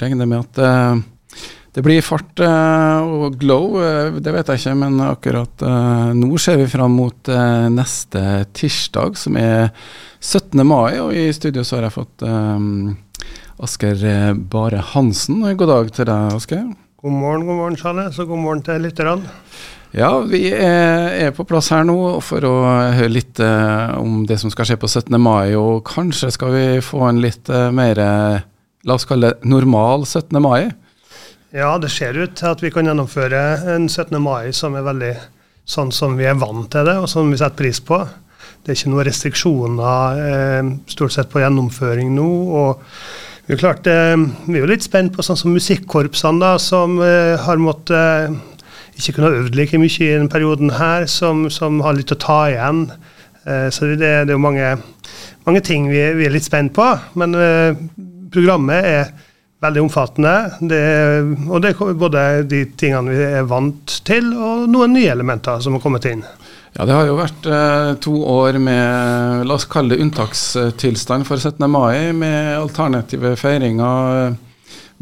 [0.00, 4.74] Regner med at uh, det blir fart uh, og glow, uh, det vet jeg ikke,
[4.82, 5.64] men akkurat
[6.16, 7.32] nå ser vi fram mot
[7.72, 8.22] neste
[8.56, 9.70] tirsdag, som er
[10.20, 10.60] 17.
[10.66, 11.00] mai.
[11.00, 12.24] Og i studio så har jeg fått
[13.62, 14.04] Asker
[14.52, 15.42] Bare Hansen.
[15.56, 16.66] God dag til deg, Asker.
[17.02, 19.32] God morgen, god morgen, Charles, og god morgen til lytterne.
[19.92, 22.52] Ja, vi er, på plass her nå for å
[22.96, 25.18] høre litt om det som skal skje på 17.
[25.20, 25.52] mai.
[25.58, 28.00] Og kanskje skal vi få en litt mer,
[28.86, 30.38] la oss kalle det normal 17.
[30.42, 30.70] mai?
[31.52, 33.42] Ja, det ser ut til at vi kan gjennomføre
[33.74, 34.16] en 17.
[34.22, 35.12] mai som er veldig
[35.68, 38.00] sånn som vi er vant til det, og som vi setter pris på.
[38.62, 42.30] Det er ikke noen restriksjoner stort sett på gjennomføring nå.
[42.62, 42.82] og
[43.46, 47.58] vi er, klart, vi er jo litt spent på sånn som musikkorpsene, da, som har
[47.58, 48.38] måttet
[48.98, 52.20] ikke kunne ha øvd like mye i denne perioden her, som, som, har litt å
[52.20, 52.84] ta igjen.
[53.44, 54.74] Eh, så det, det, er jo mange,
[55.46, 56.86] mange ting vi, vi, er litt spent på.
[57.18, 57.72] Men eh,
[58.32, 59.12] programmet er
[59.62, 60.34] veldig omfattende.
[60.60, 60.82] Det,
[61.48, 65.76] og det er både de tingene vi er vant til, og noen nye elementer som
[65.76, 66.24] har kommet inn.
[66.72, 71.36] Ja, Det har jo vært eh, to år med la oss kalle det unntakstilstand for
[71.36, 71.68] 17.
[71.70, 74.34] mai, med alternative feiringer.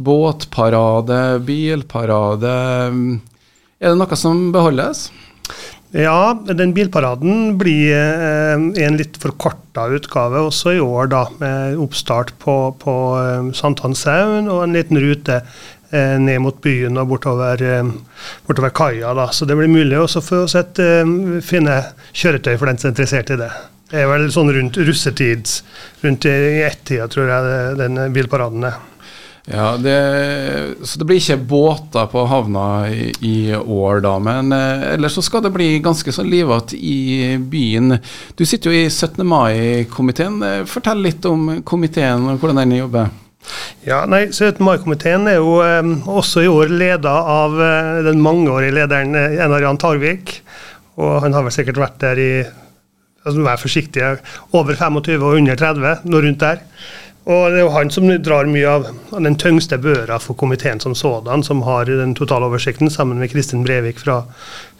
[0.00, 2.54] Båtparade, bilparade,
[3.80, 5.06] er det noe som beholdes?
[5.90, 12.30] Ja, den bilparaden blir eh, en litt forkorta utgave også i år, da, med oppstart
[12.38, 17.64] på, på eh, Sankthanshaugen og en liten rute eh, ned mot byen og bortover,
[18.46, 19.10] bortover kaia.
[19.18, 19.26] Da.
[19.34, 21.02] Så det blir mulig også for å sette,
[21.42, 21.80] finne
[22.14, 23.50] kjøretøy for den som er interessert i det.
[23.90, 25.50] Det er vel sånn rundt russetid,
[26.04, 28.78] rundt i ett-tida, tror jeg den bilparaden er.
[29.48, 29.96] Ja, det,
[30.84, 34.18] Så det blir ikke båter på havna i, i år, da.
[34.22, 37.96] Men eh, ellers så skal det bli ganske så livete i byen.
[38.36, 39.24] Du sitter jo i 17.
[39.26, 40.42] mai-komiteen.
[40.68, 43.10] Fortell litt om komiteen og hvordan den jobber.
[43.86, 44.60] Ja, nei, 17.
[44.64, 49.64] mai-komiteen er jo eh, også i år leda av eh, den mangeårige lederen eh, Einar
[49.64, 50.34] Jan Tarvik.
[51.00, 52.32] Og han har vel sikkert vært der i
[53.20, 54.04] altså Vær forsiktig,
[54.56, 56.62] over 25 og under 30, noe rundt der.
[57.28, 60.94] Og det er jo han som drar mye av den tyngste børa for komiteen som
[60.96, 64.22] sådan, som har den totale oversikten, sammen med Kristin Brevik fra,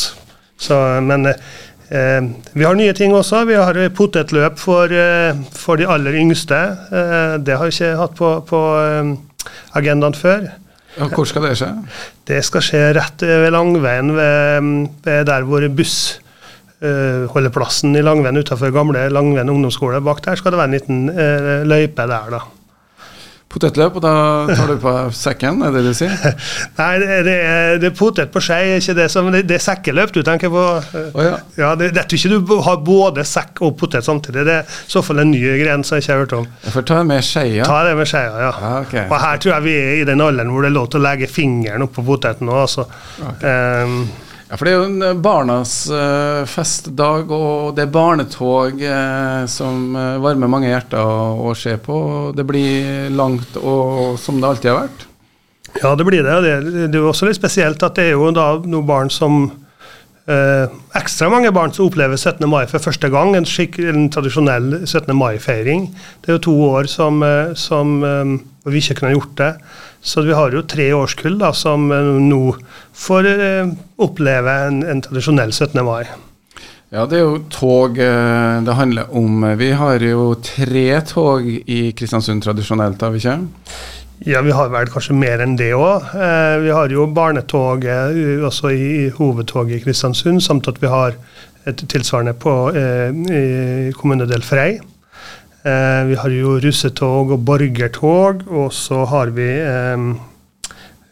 [0.62, 3.40] Så, men eh, vi har nye ting også.
[3.48, 6.60] Vi har potetløp for, eh, for de aller yngste.
[6.94, 9.10] Eh, det har vi ikke hatt på, på eh,
[9.82, 10.46] agendaen før.
[10.94, 11.72] Ja, hvor skal det skje?
[12.30, 14.70] Det skal skje rett ved Langveien, ved,
[15.02, 16.20] ved der hvor buss
[17.32, 20.02] holdeplassen i Langven utenfor gamle Langven ungdomsskole.
[20.04, 22.44] Bak der skal det være en liten uh, løype der, da.
[23.46, 24.12] Potetløp, og da
[24.50, 26.14] tar du på sekken, er det det du sier?
[26.80, 30.12] Nei, det, er, det er potet på skei, ikke det som det, det er sekkeløp
[30.12, 30.64] du tenker på.
[31.14, 31.38] Oh, ja.
[31.56, 34.44] ja, det, det er ikke du har både sekk og potet samtidig.
[34.48, 36.50] Det er i så fall en ny gren som jeg ikke har hørt om.
[36.66, 37.70] Jeg får ta med skeia?
[37.70, 38.52] Ta det med skeia, ja.
[38.52, 39.06] Ah, okay.
[39.06, 41.06] Og her tror jeg vi er i den alderen hvor det er lov til å
[41.06, 42.88] legge fingeren oppå poteten òg, altså.
[43.30, 43.84] Okay.
[43.86, 44.00] Um,
[44.46, 49.42] ja, for det er jo en eh, barnas uh, festdag, og det er barnetog uh,
[49.50, 51.98] som varmer mange hjerter å, se på.
[52.36, 55.06] Det blir langt og som det alltid har vært.
[55.82, 56.36] Ja, det blir det.
[56.46, 59.48] Det, er jo også litt spesielt at det er jo da noen barn som
[60.26, 62.40] Ekstra mange barn som opplever 17.
[62.50, 65.12] mai for første gang, en, skikk, en tradisjonell 17.
[65.14, 65.84] mai-feiring.
[66.18, 67.22] Det er jo to år som,
[67.54, 67.92] som
[68.66, 69.52] vi ikke kunne gjort det.
[70.06, 72.40] Så vi har jo tre årskull da, som nå
[72.94, 73.74] får eh,
[74.06, 75.82] oppleve en, en, tradisjonell 17.
[75.82, 76.06] mai.
[76.94, 79.42] Ja, det er jo tog eh, det handler om.
[79.58, 83.38] Vi har jo tre tog i Kristiansund tradisjonelt, har vi ikke?
[84.24, 86.06] Ja, vi har vel kanskje mer enn det òg.
[86.14, 91.18] Eh, vi har jo barnetoget også i, hovedtoget i Kristiansund, samt at vi har
[91.66, 94.76] et tilsvarende på eh, i kommunedel Frei.
[95.66, 100.08] Eh, vi har jo russetog og borgertog, og så har vi eh,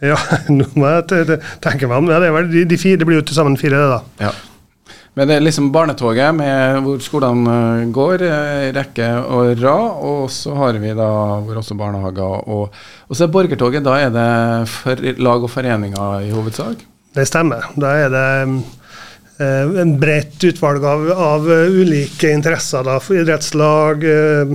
[0.04, 0.18] Ja,
[0.56, 2.10] nå må jeg tenke meg om.
[2.12, 4.28] Ja, det, de, de fire, det blir jo til sammen fire, det, da.
[4.28, 4.34] Ja.
[5.14, 10.00] Men det er liksom barnetoget med hvor skolene eh, går, i rekke og rad.
[10.06, 11.10] Og så har vi da
[11.42, 12.46] hvor også barnehager.
[12.50, 14.30] Og, og så er borgertoget, da er det
[14.70, 16.82] for lag og foreninger i hovedsak?
[17.14, 17.70] Det stemmer.
[17.78, 18.56] Da er det eh,
[19.38, 22.84] en bredt utvalg av, av, ulike interesser.
[22.86, 24.52] da, Idrettslag, eh,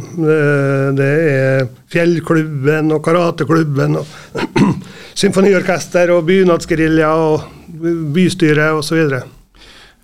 [0.95, 3.99] det er fjellklubben og karateklubben.
[3.99, 4.45] og
[5.19, 7.43] Symfoniorkester og bunadsgerilja og
[8.15, 9.01] bystyre osv.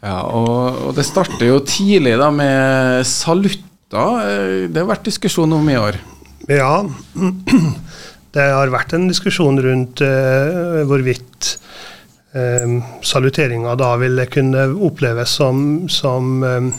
[0.04, 3.64] Ja, og, og, det starter jo tidlig da med salutter.
[4.68, 6.02] Det har vært diskusjon om i år?
[6.52, 6.84] Ja,
[8.36, 11.56] det har vært en diskusjon rundt uh, hvorvidt
[12.36, 16.70] uh, saluteringa da ville kunne oppleves som, som um,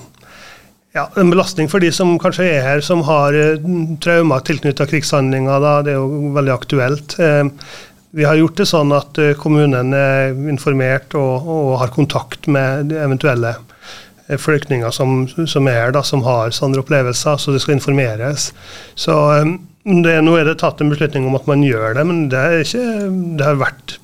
[0.97, 3.69] ja, en belastning for de som kanskje er her, som har uh,
[4.05, 5.61] traumer tilknytta krigshandlinger.
[5.64, 5.76] Da.
[5.85, 7.19] Det er jo veldig aktuelt.
[7.20, 7.53] Uh,
[8.17, 12.88] vi har gjort det sånn at eh, kommunen er informert og, og har kontakt med
[12.88, 17.61] de eventuelle eh, flyktninger som, som, er her, da, som har sånne opplevelser, så det
[17.61, 18.50] skal informeres.
[18.97, 19.53] Så eh,
[19.85, 22.87] det, Nå er det tatt en beslutning om at man gjør det, men det, ikke,
[23.37, 23.99] det har vært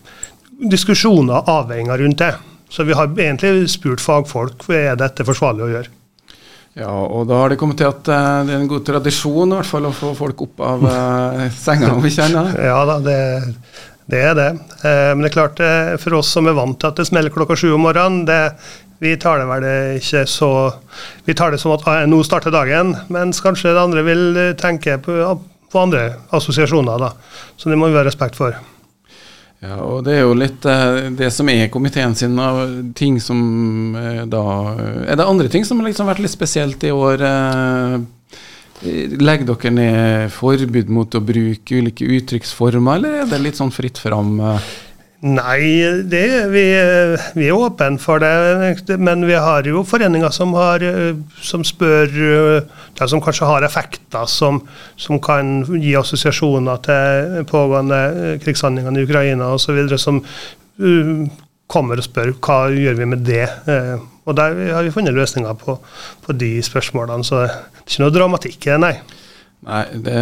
[0.70, 2.32] diskusjoner og avveininger rundt det.
[2.72, 5.92] Så vi har egentlig spurt fagfolk er dette forsvarlig å gjøre.
[6.80, 9.58] Ja, og da har det kommet til at uh, det er en god tradisjon i
[9.58, 13.18] hvert fall å få folk opp av uh, senga, om vi kjenner Ja da, det,
[14.10, 14.48] det er det.
[14.82, 17.32] Eh, men det er klart, eh, for oss som er vant til at det smeller
[17.32, 18.40] klokka sju om morgenen, det,
[19.02, 19.66] vi tar det vel
[19.98, 20.50] ikke så
[21.26, 24.98] Vi tar det som at nå starter dagen, mens kanskje det andre vil eh, tenke
[25.02, 25.16] på,
[25.72, 26.98] på andre assosiasjoner.
[26.98, 27.12] da.
[27.56, 28.58] Så det må vi ha respekt for.
[29.62, 30.64] Ja, og Det er jo litt
[31.18, 32.64] det som er komiteen sin av
[32.98, 33.94] ting som
[34.26, 34.42] da
[35.06, 37.22] Er det andre ting som har liksom vært litt spesielt i år?
[38.82, 44.00] Legger dere ned forbud mot å bruke ulike uttrykksformer, eller er det litt sånn fritt
[44.02, 44.40] fram?
[45.22, 46.62] Nei, det, vi,
[47.36, 48.96] vi, er åpne for det.
[48.98, 50.82] Men vi har jo foreninger som, har,
[51.38, 54.58] som spør ja, Som kanskje har effekter som,
[54.98, 58.00] som, kan gi assosiasjoner til pågående
[58.42, 59.78] krigshandlinger i Ukraina osv.
[59.94, 60.24] Som
[60.82, 61.28] uh,
[61.70, 63.46] kommer og spør hva gjør vi med det.
[63.70, 65.78] Uh, og der har vi funnet løsninger på,
[66.26, 67.22] på de spørsmålene.
[67.22, 68.96] Så det er ikke noe dramatikk i det, nei.
[69.62, 70.14] Nei, det,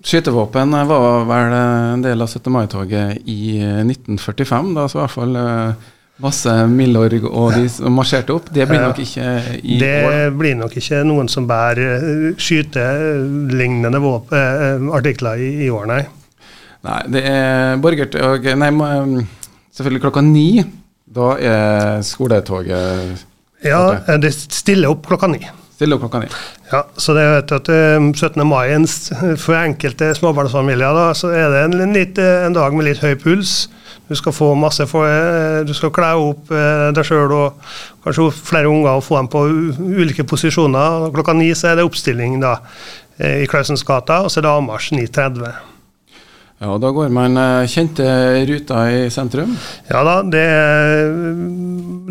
[0.00, 2.48] Skytevåpen var vel en del av 17.
[2.52, 4.70] mai-toget i 1945.
[4.78, 5.90] Da så i hvert fall eh,
[6.24, 8.48] masse Milorg og de som marsjerte opp.
[8.54, 9.26] Det blir nok ikke
[9.60, 10.16] i det år?
[10.16, 16.00] Det blir nok ikke noen som bærer eh, skytelignende eh, artikler i, i, år, nei.
[16.84, 18.70] Nei, det er borgertog Nei,
[19.76, 20.48] selvfølgelig klokka ni.
[21.14, 23.20] Da er skoletoget
[23.64, 25.44] Ja, det stiller opp klokka ni.
[25.76, 26.32] Stiller opp klokka ni.
[26.74, 28.40] Ja, så det vet at 17.
[28.40, 32.88] Eh, mai for enkelte småbarnsfamilier da, så er det en, litt, eh, en, dag med
[32.88, 33.68] litt høy puls.
[34.08, 37.60] Du skal få masse for, eh, du skal kle opp deg sjøl og
[38.04, 39.44] kanskje flere unger og få dem på
[40.00, 41.12] ulike posisjoner.
[41.14, 42.56] Klokka ni så er det oppstilling da,
[43.22, 45.73] i Klausensgata, og så er det avmarsj 9.30.
[46.64, 48.04] Ja, Da går man eh, kjente
[48.48, 49.52] ruter i sentrum?
[49.90, 50.44] Ja da, det,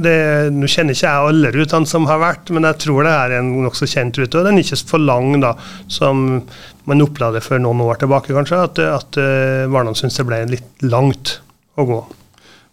[0.05, 0.17] det
[0.53, 3.49] Nå kjenner ikke jeg alle rutene som har vært, men jeg tror det er en
[3.65, 4.37] nokså kjent rute.
[4.37, 5.55] og Den er ikke for lang, da,
[5.89, 6.43] som
[6.89, 8.61] man opplevde for noen år tilbake, kanskje.
[8.67, 11.39] At, at Varnan barna syntes det ble litt langt
[11.79, 11.99] å gå.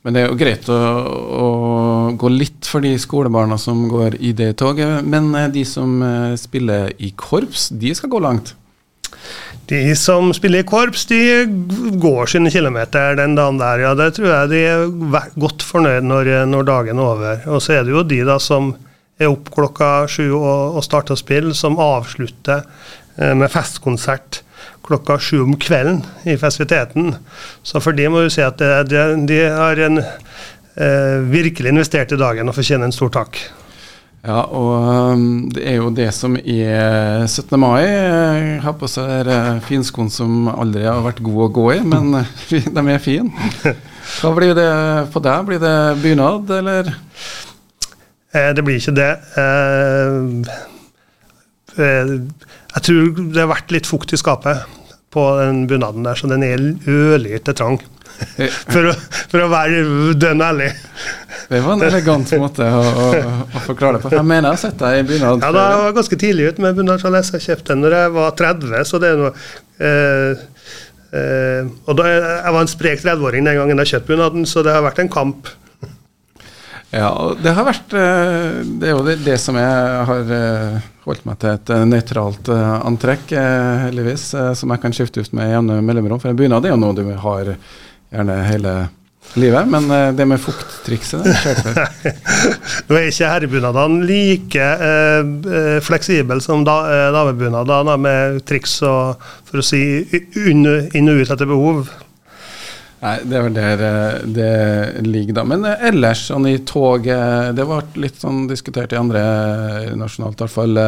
[0.04, 1.48] Men det er jo greit å, å,
[2.20, 5.00] gå litt for de skolebarna som går i det toget.
[5.08, 5.96] Men eh, de som
[6.40, 8.54] spiller i korps, de skal gå langt?
[9.70, 11.46] De som spiller i korps, de
[12.02, 13.84] går sine kilometer den dagen der.
[13.84, 17.44] Ja, det tror jeg de er godt fornøyd når, når dagen er over.
[17.54, 18.72] Og så er det jo de da som
[19.20, 22.64] er opp klokka sju og, og starter å spille, som avslutter
[23.20, 24.42] eh, med festkonsert
[24.86, 27.14] klokka sju om kvelden i festiviteten.
[27.62, 28.58] Så for de må du si at
[28.90, 33.38] de, de har en, eh, virkelig investert i dagen og fortjener en stor takk.
[34.20, 37.54] Ja, og um, det er jo det som er 17.
[37.60, 37.86] mai.
[37.86, 39.30] Jeg har på seg
[39.64, 42.12] finskoene som aldri har vært gode å gå i, men
[42.76, 43.32] de er fine.
[44.20, 44.72] Hva blir det
[45.14, 45.46] på deg?
[45.48, 46.92] Blir det bunad, eller?
[48.34, 49.10] Eh, det blir ikke det.
[49.40, 50.18] Eh,
[51.80, 52.12] eh,
[52.74, 54.68] jeg tror det har vært litt fukt i skapet
[55.10, 57.80] på den bunaden der, så den er ørlite trang.
[58.72, 58.94] for, å,
[59.32, 59.80] for å være
[60.20, 60.68] dønn ærlig.
[61.50, 63.06] Det var en elegant måte å, å,
[63.58, 64.10] å forklare det på.
[64.14, 65.40] Jeg mener jeg har sett deg i bunad.
[65.42, 67.32] Ja, da var jeg ganske tidlig ute med bunadssjaless.
[67.34, 69.32] Jeg kjøpte den når jeg var 30, så det er noe
[69.82, 70.44] eh,
[71.18, 74.76] eh, Og da, jeg var en sprek 30-åring den gangen jeg kjøpte bunaden, så det
[74.76, 75.50] har vært en kamp.
[76.90, 80.88] Ja, og det har vært eh, Det er jo det, det som jeg har eh,
[81.02, 83.34] holdt meg til et eh, nøytralt antrekk,
[83.88, 86.22] heldigvis, som jeg kan skifte ut med jevne mellomrom.
[86.22, 87.54] For en bunad er jo noe du har
[88.10, 88.78] gjerne hele
[89.38, 91.86] livet, men det med fukttrikset, det skjer ikke.
[92.88, 96.78] Nå er ikke herrebunadene like eh, fleksible som da,
[97.14, 99.82] damebunadene, med triks og, for å si,
[100.48, 101.90] inn, og ut etter behov.
[103.00, 105.44] Nei, det er vel der eh, det ligger, da.
[105.48, 110.36] Men eh, ellers, sånn i toget Det ble litt sånn diskutert i andre eh, nasjonalt,
[110.36, 110.82] i hvert fall.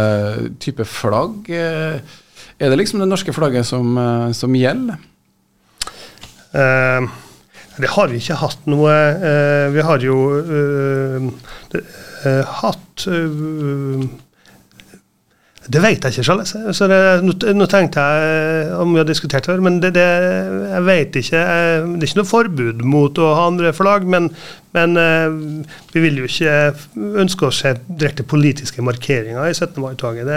[0.61, 1.49] Type flagg.
[1.53, 3.97] Er det liksom det norske flagget som,
[4.37, 5.01] som gjelder?
[6.53, 7.09] Uh,
[7.81, 11.31] det har vi ikke hatt noe uh, Vi har jo uh,
[11.73, 11.85] det,
[12.61, 13.07] hatt
[15.71, 16.73] det vet jeg ikke, selv.
[16.75, 16.99] Så det,
[17.55, 20.07] nå, tenkte jeg om vi har diskutert det, men det, det,
[20.73, 21.43] jeg vet ikke.
[21.43, 24.27] Det er ikke noe forbud mot å ha andre flagg, men,
[24.75, 25.39] men eh,
[25.95, 26.57] vi vil jo ikke
[27.23, 29.79] ønske oss direkte politiske markeringer i 17.
[29.85, 30.33] mai-toget.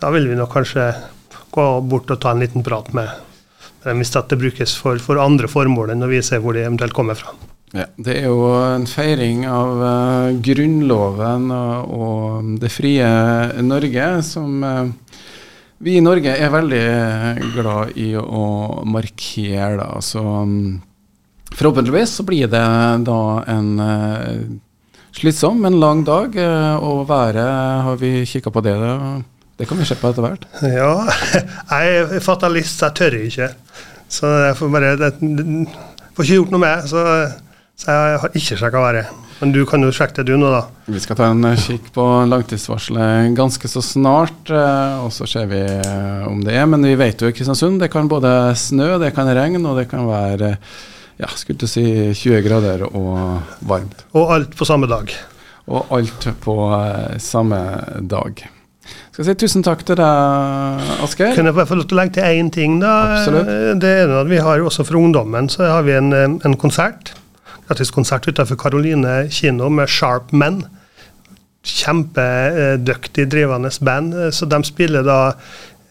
[0.00, 0.90] Da vil vi nok kanskje
[1.54, 3.33] gå bort og ta en liten prat med
[3.84, 7.34] hvis det brukes for, for andre formål enn å vise hvor de eventuelt kommer fra.
[7.74, 13.08] Ja, Det er jo en feiring av uh, Grunnloven og, og, det frie
[13.66, 14.92] Norge som uh,
[15.82, 16.84] vi i Norge er veldig
[17.56, 18.44] glad i å
[18.86, 19.74] markere.
[19.80, 19.88] Da.
[20.06, 20.78] Så um,
[21.50, 22.62] forhåpentligvis så blir det
[23.08, 24.38] da en uh,
[25.18, 26.38] slitsom, men lang dag.
[26.78, 27.42] og været,
[27.88, 28.78] har vi kikka på det?
[28.78, 29.18] Da?
[29.58, 30.46] Det kan vi se på etter hvert.
[30.66, 30.92] Ja,
[31.74, 33.50] jeg er fatalist, så jeg tør ikke.
[34.10, 35.14] Så jeg får bare det,
[36.14, 37.02] Får ikke gjort noe med så
[37.74, 39.22] så jeg har ikke sjekka været.
[39.40, 40.60] Men du kan jo sjekke det du nå, da.
[40.94, 45.48] Vi skal ta en eh, kikk på langtidsvarselet ganske så snart, eh, og så ser
[45.50, 46.68] vi eh, om det er.
[46.70, 49.88] Men vi vet jo i Kristiansund det kan både snø, det kan regne, og det
[49.90, 50.54] kan være
[51.18, 51.84] ja, skulle du si
[52.14, 54.06] 20 grader og varmt.
[54.14, 55.10] Og alt på samme dag.
[55.66, 56.58] Og alt på
[57.22, 57.58] samme
[58.06, 58.46] dag.
[59.14, 61.34] Skal jeg si tusen takk til deg, Asgeir.
[61.36, 62.80] Kan jeg bare få lov til å legge til én ting?
[62.82, 62.94] da?
[63.18, 63.52] Absolutt.
[63.82, 67.14] Det er at Vi har jo også for ungdommen så har vi en, en konsert
[67.68, 70.64] gratis konsert utenfor Karoline kino med Sharp Men.
[71.64, 74.16] Kjempedyktig drivende band.
[74.36, 75.20] Så de spiller da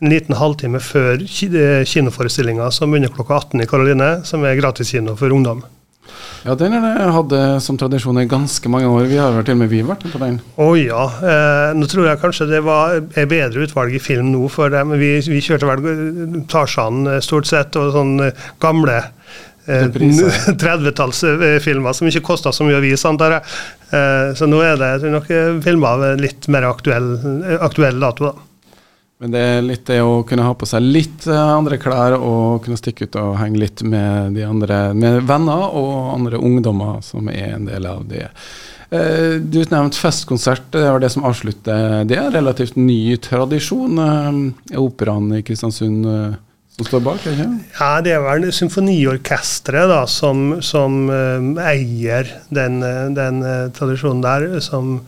[0.04, 5.16] en liten halvtime før eh, kinoforestillinga som begynner klokka 18 i Karoline, som er gratiskino
[5.18, 5.64] for ungdom.
[6.44, 7.34] Ja, den har jeg hatt
[7.64, 9.06] som tradisjon i ganske mange år.
[9.08, 10.42] Vi har vært til og med vi vært på den.
[10.60, 11.06] Å oh, ja.
[11.24, 14.84] Eh, nå tror jeg kanskje det var et bedre utvalg i film nå for eh,
[15.00, 15.80] Vi, vi kjørte vel
[16.52, 18.32] Tarzan eh, stort sett, og sånne
[18.64, 18.98] gamle
[19.64, 23.44] 30-tallsfilmer eh, som ikke kosta så mye å vise, antar jeg.
[23.96, 25.28] Eh, så nå er det nok
[25.64, 27.10] filmer av litt mer aktuell,
[27.64, 28.34] aktuell dato, da.
[29.24, 32.66] Men det er litt det å kunne ha på seg litt eh, andre klær og
[32.66, 37.32] kunne stikke ut og henge litt med de andre med venner og andre ungdommer som
[37.32, 38.28] er en del av det.
[38.94, 42.04] Du nevnte festkonsert, det var det som avslutter.
[42.06, 43.98] Det relativt ny tradisjon.
[44.78, 46.06] Operaen i Kristiansund
[46.78, 47.26] som står bak?
[47.30, 47.50] ikke?
[47.80, 54.24] Ja, Det er vel symfoniorkesteret da, som, som uh, eier den, eh, den uh, tradisjonen
[54.26, 54.48] der.
[54.64, 55.04] Som,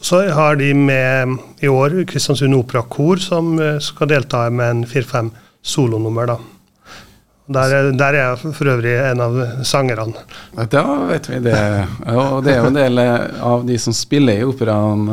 [0.00, 5.28] så har de med i år Kristiansund Operakor, som uh, skal delta med en fire-fem
[5.60, 6.32] solonummer.
[6.32, 6.38] da.
[7.52, 9.34] Der, der, er jeg for øvrig en av
[9.66, 10.22] sangerne.
[10.72, 11.56] Da vet vi det.
[12.14, 15.10] Og det er jo en del av de som spiller i operaen,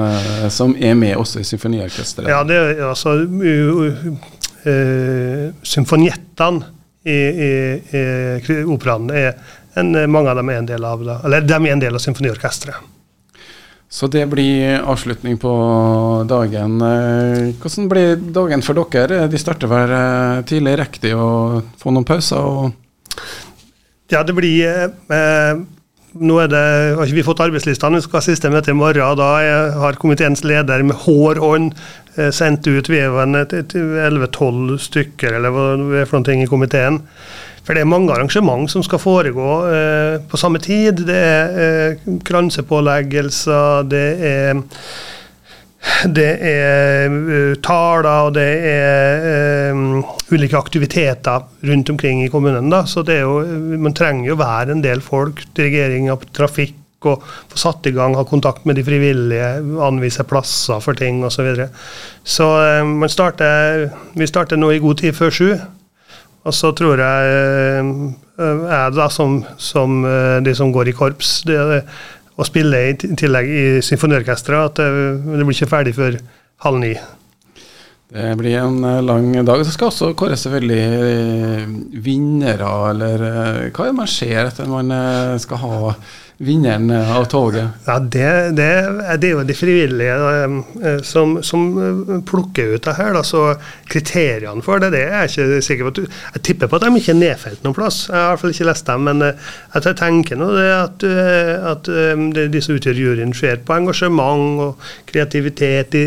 [0.53, 2.29] som er med også i symfoniorkesteret.
[2.29, 3.17] Ja, det er altså
[5.63, 6.75] symfoniettene
[7.07, 7.51] i, i,
[7.95, 9.33] i operaen er
[9.79, 12.03] en, mange av dem er en del av det, eller de er en del av
[12.03, 12.95] symfoniorkesteret.
[13.89, 15.51] Så det blir avslutning på
[16.29, 16.75] dagen.
[16.85, 19.23] Eh, hvordan blir dagen for dere?
[19.25, 20.75] De starter vel eh, tidlig.
[20.77, 21.29] Rekker de å
[21.81, 22.69] få noen pauser?
[24.13, 25.63] ja, det blir eh,
[26.17, 26.61] nå det,
[26.97, 29.19] har ikke vi fått arbeidslistene, vi skal ha siste møte i morgen.
[29.19, 29.29] Da
[29.83, 31.75] har komiteens leder med hår hånd
[32.17, 37.03] eh, sendt ut Vi vel 11-12 stykker eller hva det er for noe i komiteen.
[37.63, 41.03] For det er mange arrangement som skal foregå eh, på samme tid.
[41.05, 44.63] Det er eh, kransepåleggelser, det er
[46.11, 52.69] det er uh, taler og det er um, ulike aktiviteter rundt omkring i kommunen.
[52.71, 52.83] Da.
[52.87, 53.39] Så jo,
[53.79, 55.45] man trenger jo være en del folk.
[55.57, 56.75] Dirigering av trafikk
[57.07, 59.51] og få satt i gang, ha kontakt med de frivillige,
[59.85, 61.37] anvise plasser for ting osv.
[61.37, 61.69] Så, videre.
[62.23, 62.47] så
[62.83, 63.87] um, starter,
[64.19, 65.51] vi starter nå i god tid før sju.
[66.47, 67.87] Og så tror jeg,
[68.39, 69.97] jeg da som, som
[70.41, 71.81] de som går i korps, det,
[72.39, 74.89] å spille i tillegg i symfoniorkesteret at det,
[75.35, 76.19] det blir ikke ferdig før
[76.65, 76.93] halv ni.
[78.09, 79.61] Det blir en lang dag.
[79.61, 83.25] Så skal også kåre selvfølgelig vinnere, eller
[83.69, 84.89] hva er det man ser etter man
[85.43, 85.91] skal ha
[86.39, 87.67] vinneren eh, av toget?
[87.85, 88.67] Ja, det, det,
[89.19, 93.11] det, er jo de frivillige eh, som, som, eh, plukker ut det her.
[93.17, 93.43] Da, så
[93.91, 96.05] kriteriene for det, det er jeg ikke sikker på.
[96.37, 98.05] Jeg tipper på at de ikke er nedfelt noen plass.
[98.07, 99.09] Jeg har i hvert fall ikke lest dem.
[99.09, 101.05] Men jeg tenker nå det at,
[101.73, 101.89] at
[102.53, 105.97] de som utgjør juryen, ser på engasjement og kreativitet.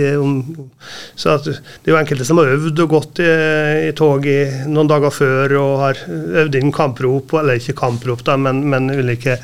[1.19, 3.29] Så at det er jo enkelte som har øvd og gått i,
[3.91, 4.39] i tog i
[4.71, 9.37] noen dager før og har øvd inn kamprop, eller ikke kamprop, da, men, men ulike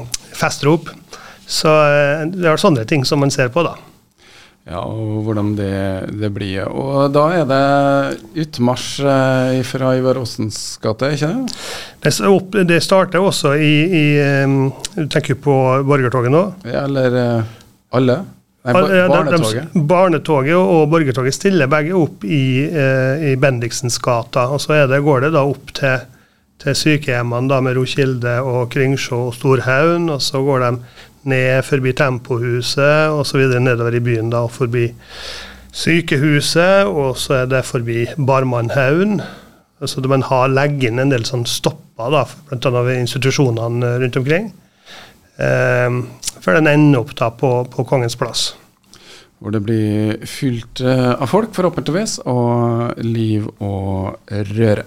[0.00, 0.90] eh, festrop.
[1.46, 3.76] Så eh, det er sånne ting som man ser på, da.
[4.64, 5.74] Ja, og hvordan det,
[6.16, 6.62] det blir.
[6.72, 12.14] Og da er det utmarsj eh, fra Ivar Aasens gate, ikke det?
[12.70, 14.04] Det, starter også i, i
[14.96, 16.46] Du tenker på borgertoget nå?
[16.64, 17.44] Ja, eller
[17.94, 18.22] alle?
[18.64, 19.74] Nei, barnetoget.
[19.76, 24.46] barnetoget og borgertoget stiller begge opp i, i Bendiksens gata.
[24.48, 26.00] Og så det, går det da opp til
[26.62, 30.08] til sykehjemmene da med Rokilde og Kringsjå og Storhaugen.
[30.12, 30.72] Og så går de
[31.30, 34.88] ned forbi Tempohuset og så videre nedover i byen da, forbi
[35.74, 36.90] sykehuset.
[36.90, 39.20] Og så er det forbi Barmannhaugen.
[39.84, 42.82] Så man har legger inn en del sånn stopper, da, bl.a.
[42.86, 44.52] ved institusjonene rundt omkring.
[45.36, 45.96] Eh,
[46.40, 48.52] før den ender opp da på, på Kongens plass.
[49.42, 54.14] Hvor det blir fylt eh, av folk, forhåpentligvis, og liv og
[54.54, 54.86] røre.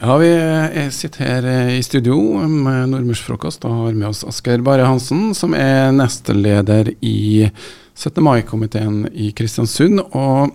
[0.00, 0.28] Ja, vi
[0.74, 5.30] eh, sitter her eh, i studio med Nordmørsfrokost og har med oss Asker Bare Hansen,
[5.32, 7.48] som er nesteleder i
[7.94, 8.20] 17.
[8.20, 10.02] mai-komiteen i Kristiansund.
[10.12, 10.52] Og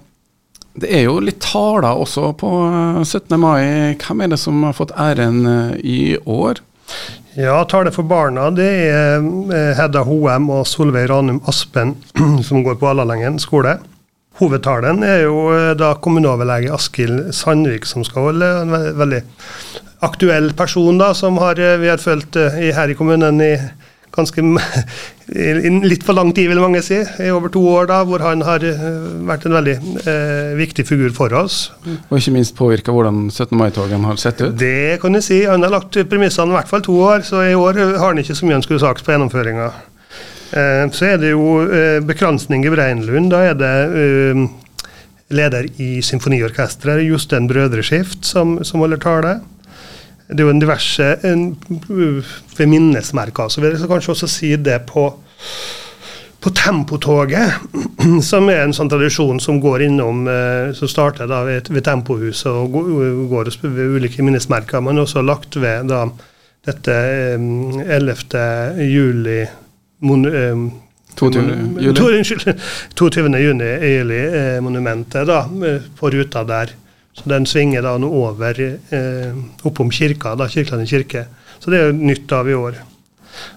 [0.77, 2.51] det er jo litt taler også på
[3.01, 3.33] 17.
[3.33, 3.63] Eh, mai.
[3.97, 5.41] Hvem er det som har fått æren
[5.81, 6.61] i år?
[7.33, 9.25] Ja, tale for barna det er
[9.79, 11.95] Hedda Hoem og Solveig Ranum Aspen,
[12.47, 13.79] som går på Allalengen skole.
[14.39, 18.51] Hovedtalen er jo eh, da kommuneoverlege Askild Sandvik som skal holde.
[18.63, 19.21] En veldig
[20.05, 23.55] aktuell person da, som har, eh, vi har fulgt eh, her i kommunen i
[24.11, 24.43] ganske
[25.91, 26.97] litt for lang tid, vil mange si.
[26.99, 28.65] I over to år, da, hvor han har
[29.29, 31.69] vært en veldig eh, viktig figur for oss.
[32.09, 33.55] Og ikke minst påvirka hvordan 17.
[33.55, 34.57] mai-togene har sett ut?
[34.59, 35.39] Det kan jeg si.
[35.47, 38.35] Han har lagt premissene i hvert fall to år, så i år har han ikke
[38.35, 39.71] så mye han skulle sagt på gjennomføringa.
[40.51, 43.31] Eh, så er det jo eh, bekransning i Breinlund.
[43.31, 44.41] Da er det eh,
[45.31, 49.35] leder i symfoniorkesteret, Jostein Brødreskift, som, som holder tale.
[50.27, 53.51] Det er jo en diverse ved minnesmerker.
[53.51, 55.05] Så vil jeg kanskje også si det på,
[56.43, 57.55] på Tempotoget,
[58.31, 60.23] som er en sånn tradisjon som går innom
[60.75, 62.75] Som starter da ved, ved Tempohuset og
[63.31, 66.05] går ved ulike minnesmerker, men også lagt ved da
[66.67, 66.95] dette
[67.35, 68.39] 11.
[68.87, 69.41] juli
[70.01, 71.41] 22.
[71.79, 71.93] juli.
[71.97, 72.61] To, unnskyld,
[72.95, 73.41] 22.
[73.43, 75.43] juni Eili-monumentet da,
[75.99, 76.71] på ruta der.
[77.13, 79.33] Så Den svinger da nå over eh,
[79.67, 81.25] oppom kirka, da, Kirkelandet kirke.
[81.59, 82.79] Så det er nytt av i år.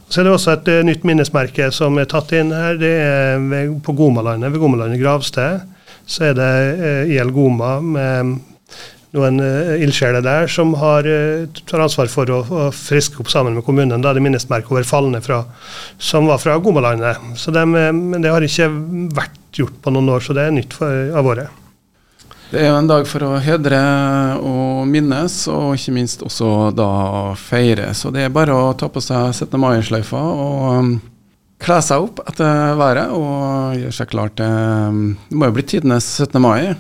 [0.09, 2.77] Så er det også et uh, nytt minnesmerke som er tatt inn her.
[2.79, 5.65] Det er ved, på Gomalandet, ved Gomalandet gravsted.
[6.07, 8.35] Så er det eh, IL Goma med
[9.15, 13.57] noen uh, ildsjeler der som har, uh, tar ansvar for å, å, friske opp sammen
[13.57, 14.03] med kommunen.
[14.03, 15.23] Da er det minnesmerke over falne
[15.99, 17.21] som var fra Gomalandet.
[17.39, 18.71] Så de, uh, men det har ikke
[19.15, 21.61] vært gjort på noen år, så det er nytt for, av året.
[22.55, 23.79] Det er jo en dag for å hedre
[24.39, 26.89] og minnes, og ikke minst også da
[27.41, 27.89] feire.
[27.99, 29.57] Så det er bare å ta på seg 17.
[29.59, 30.93] mai-sløyfa og um,
[31.65, 35.01] kle seg opp etter været og gjøre seg klar til um,
[35.31, 36.39] Det må jo bli tidenes 17.
[36.45, 36.75] mai.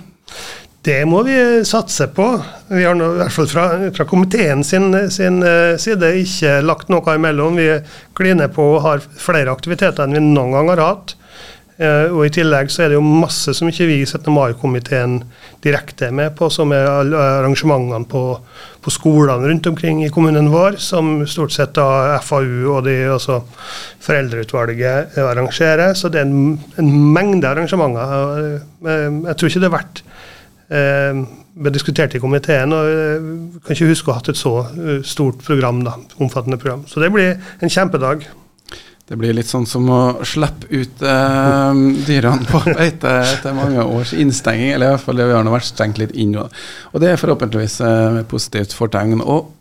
[0.85, 2.27] Det må vi satse på.
[2.69, 3.65] Vi har nå, i hvert fall fra,
[3.97, 7.57] fra komiteen sin, sin, eh, side ikke lagt noe imellom.
[7.57, 7.71] Vi
[8.19, 11.15] kliner på og har flere aktiviteter enn vi noen gang har hatt.
[11.75, 14.29] Uh, og I tillegg så er det jo masse som ikke vi i 17.
[14.31, 15.17] mai-komiteen
[15.65, 18.21] direkte er med på, som er arrangementene på,
[18.85, 23.41] på, skolene rundt omkring i kommunen vår, som stort sett da FAU og de, altså
[24.07, 25.97] foreldreutvalget arrangerer.
[25.99, 28.61] Så det er en, en mengde arrangementer.
[28.85, 30.14] Uh, jeg tror ikke det er verdt eh,
[30.75, 32.73] ble diskutert i komiteen.
[32.75, 33.27] og eh,
[33.65, 36.85] Kan ikke huske å ha hatt et så eh, stort program, da, omfattende program.
[36.91, 38.27] Så det blir en kjempedag.
[39.05, 44.15] Det blir litt sånn som å slippe ut eh, dyrene på beite etter mange års
[44.17, 44.73] innstenging.
[44.73, 46.39] Eller i hvert fall det vi har vært stengt litt inn.
[46.41, 49.21] Og det er forhåpentligvis eh, positivt fortegn.
[49.21, 49.53] Og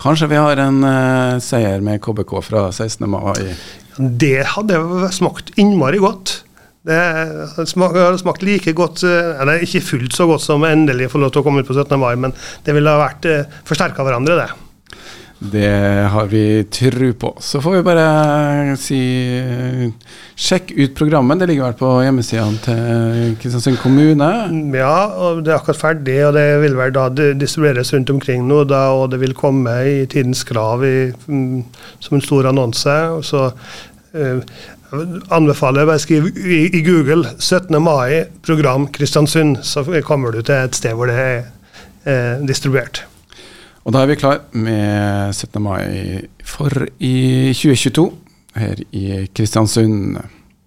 [0.00, 3.08] kanskje vi har en eh, seier med KBK fra 16.
[3.08, 3.56] mai?
[3.96, 4.84] Det hadde
[5.16, 6.42] smakt innmari godt.
[6.86, 11.34] Det har smakt like godt, eh, eller ikke fullt så godt som endelig få lov
[11.34, 11.98] til å komme ut på 17.
[12.00, 12.32] mai, men
[12.64, 14.50] det ville ha vært eh, forsterka hverandre, det.
[15.40, 15.68] Det
[16.12, 17.30] har vi tro på.
[17.40, 18.98] Så får vi bare si
[20.36, 21.40] sjekk ut programmet.
[21.40, 24.28] Det ligger vel på hjemmesidene til Kristiansund kommune?
[24.76, 28.66] Ja, og det er akkurat ferdig, og det vil vel da distribueres rundt omkring nå.
[28.68, 31.64] Da, og det vil komme i Tidens Krav i, mm,
[32.04, 32.98] som en stor annonse.
[33.24, 33.48] så
[34.12, 34.44] uh,
[35.30, 37.76] anbefaler bare skrive i, Google 17.
[37.82, 41.38] mai, program Kristiansund, så kommer du til et sted hvor det er
[42.06, 43.04] eh, distribuert.
[43.84, 45.62] Og da er vi klar med 17.
[45.62, 48.10] mai for i 2022
[48.60, 50.18] her i Kristiansund.